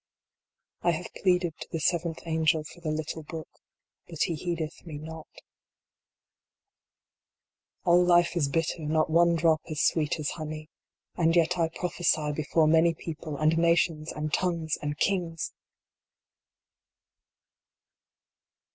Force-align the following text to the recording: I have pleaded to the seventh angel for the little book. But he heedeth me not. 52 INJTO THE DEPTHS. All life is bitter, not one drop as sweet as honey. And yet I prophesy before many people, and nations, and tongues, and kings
I 0.81 0.93
have 0.93 1.13
pleaded 1.21 1.53
to 1.59 1.67
the 1.71 1.79
seventh 1.79 2.21
angel 2.25 2.63
for 2.63 2.81
the 2.81 2.89
little 2.89 3.21
book. 3.21 3.47
But 4.07 4.23
he 4.23 4.33
heedeth 4.33 4.83
me 4.83 4.97
not. 4.97 5.27
52 7.85 7.85
INJTO 7.85 7.85
THE 7.85 7.85
DEPTHS. 7.85 7.85
All 7.85 8.03
life 8.05 8.35
is 8.35 8.49
bitter, 8.49 8.81
not 8.85 9.11
one 9.11 9.35
drop 9.35 9.61
as 9.69 9.79
sweet 9.83 10.19
as 10.19 10.31
honey. 10.31 10.71
And 11.15 11.35
yet 11.35 11.59
I 11.59 11.69
prophesy 11.69 12.31
before 12.31 12.65
many 12.65 12.95
people, 12.95 13.37
and 13.37 13.55
nations, 13.59 14.11
and 14.11 14.33
tongues, 14.33 14.75
and 14.81 14.97
kings 14.97 15.53